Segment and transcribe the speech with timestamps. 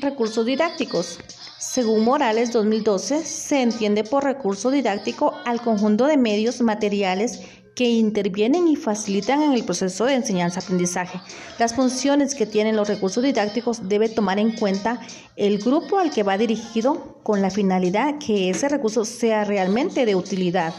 [0.00, 1.18] Recursos didácticos.
[1.58, 7.40] Según Morales 2012, se entiende por recurso didáctico al conjunto de medios materiales
[7.74, 11.20] que intervienen y facilitan en el proceso de enseñanza-aprendizaje.
[11.58, 15.00] Las funciones que tienen los recursos didácticos debe tomar en cuenta
[15.36, 20.14] el grupo al que va dirigido con la finalidad que ese recurso sea realmente de
[20.14, 20.72] utilidad.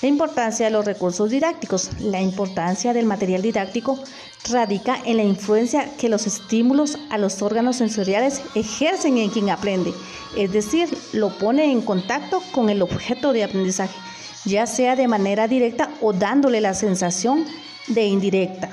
[0.00, 1.90] La importancia de los recursos didácticos.
[2.00, 3.98] La importancia del material didáctico
[4.48, 9.92] radica en la influencia que los estímulos a los órganos sensoriales ejercen en quien aprende,
[10.36, 13.94] es decir, lo pone en contacto con el objeto de aprendizaje,
[14.44, 17.44] ya sea de manera directa o dándole la sensación
[17.88, 18.70] de indirecta.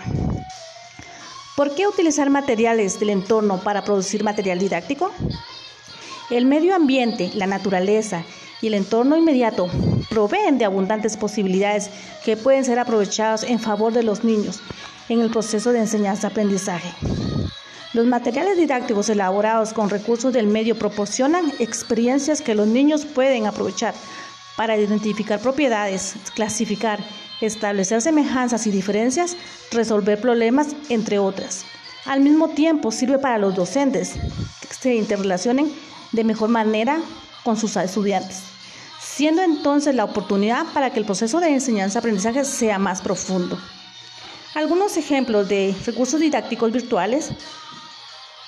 [1.57, 5.11] ¿Por qué utilizar materiales del entorno para producir material didáctico?
[6.29, 8.23] El medio ambiente, la naturaleza
[8.61, 9.67] y el entorno inmediato
[10.09, 11.89] proveen de abundantes posibilidades
[12.23, 14.61] que pueden ser aprovechadas en favor de los niños
[15.09, 16.93] en el proceso de enseñanza-aprendizaje.
[17.93, 23.93] Los materiales didácticos elaborados con recursos del medio proporcionan experiencias que los niños pueden aprovechar
[24.57, 26.99] para identificar propiedades, clasificar,
[27.41, 29.37] establecer semejanzas y diferencias,
[29.71, 31.65] resolver problemas, entre otras.
[32.05, 34.13] Al mismo tiempo sirve para los docentes
[34.61, 35.71] que se interrelacionen
[36.11, 36.99] de mejor manera
[37.45, 38.55] con sus estudiantes
[39.15, 43.57] siendo entonces la oportunidad para que el proceso de enseñanza-aprendizaje sea más profundo.
[44.55, 47.29] Algunos ejemplos de recursos didácticos virtuales,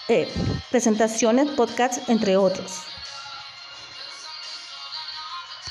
[0.10, 0.28] eh,
[0.70, 2.82] presentaciones, podcasts, entre otros.